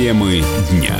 [0.00, 0.98] Темы дня.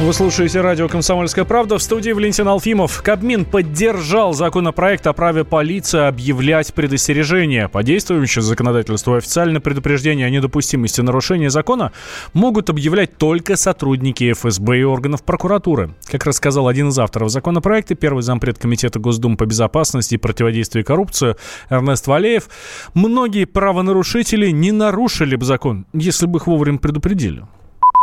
[0.00, 3.00] Вы слушаете радио «Комсомольская правда» в студии Валентин Алфимов.
[3.00, 7.68] Кабмин поддержал законопроект о праве полиции объявлять предостережения.
[7.68, 11.92] По действующему законодательству официальное предупреждение о недопустимости нарушения закона
[12.32, 15.94] могут объявлять только сотрудники ФСБ и органов прокуратуры.
[16.06, 21.36] Как рассказал один из авторов законопроекта, первый зампред Комитета Госдумы по безопасности и противодействию коррупции
[21.70, 22.48] Эрнест Валеев,
[22.94, 27.44] многие правонарушители не нарушили бы закон, если бы их вовремя предупредили.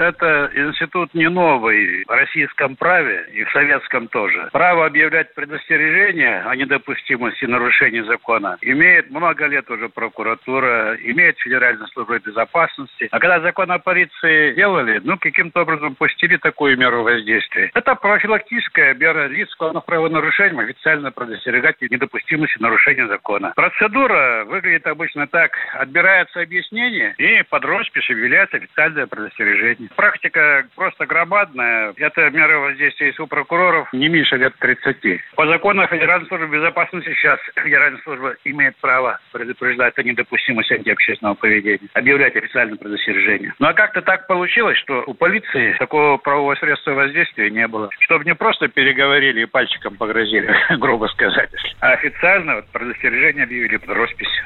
[0.01, 4.49] Это институт не новый в российском праве и в советском тоже.
[4.51, 12.17] Право объявлять предостережение о недопустимости нарушения закона имеет много лет уже прокуратура, имеет Федеральная служба
[12.17, 13.09] безопасности.
[13.11, 17.69] А когда закон о полиции делали, ну, каким-то образом пустили такую меру воздействия.
[17.75, 23.53] Это профилактическая мера лиц, склонных правонарушением, официально предостерегать недопустимости нарушения закона.
[23.55, 25.52] Процедура выглядит обычно так.
[25.73, 29.91] Отбирается объяснение и под роспись объявляется официальное предостережение.
[29.95, 31.94] Практика просто громадная.
[31.97, 35.22] Это меры воздействия есть у прокуроров не меньше лет 30.
[35.36, 41.89] По закону Федеральной службы безопасности сейчас Федеральная служба имеет право предупреждать о недопустимости антиобщественного поведения,
[41.94, 43.53] объявлять официальное предостережение.
[43.59, 47.89] Ну а как-то так получилось, что у полиции такого правового средства воздействия не было.
[48.00, 53.89] Чтобы не просто переговорили и пальчиком погрозили, грубо сказать, а официально вот предостережение объявили под
[53.89, 54.42] роспись.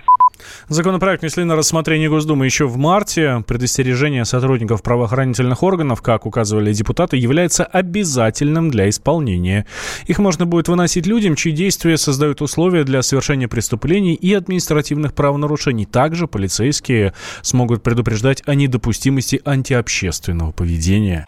[0.67, 3.43] Законопроект внесли на рассмотрение Госдумы еще в марте.
[3.47, 9.65] Предостережение сотрудников правоохранительных органов, как указывали депутаты, является обязательным для исполнения.
[10.07, 15.85] Их можно будет выносить людям, чьи действия создают условия для совершения преступлений и административных правонарушений.
[15.85, 21.25] Также полицейские смогут предупреждать о недопустимости антиобщественного поведения.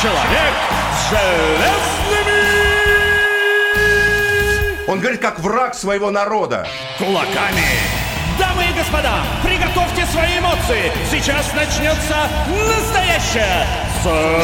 [0.00, 0.54] Человек
[1.10, 1.88] желез
[4.88, 6.66] он говорит, как враг своего народа.
[6.96, 7.62] Кулаками.
[8.38, 10.90] Дамы и господа, приготовьте свои эмоции.
[11.10, 12.16] Сейчас начнется
[12.48, 13.66] настоящая
[14.02, 14.42] заруба.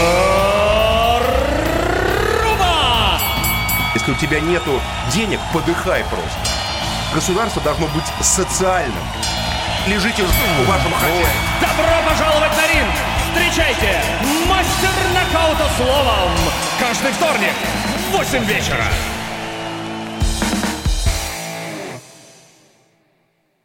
[3.94, 4.78] Если у тебя нету
[5.12, 6.50] денег, подыхай просто.
[7.14, 9.02] Государство должно быть социальным.
[9.86, 11.28] Лежите у вашего хозяина.
[11.60, 12.94] Добро пожаловать на ринг!
[13.32, 14.02] Встречайте,
[14.46, 16.30] мастер нокаута словом!
[16.78, 17.54] Каждый вторник
[18.10, 18.84] в 8 вечера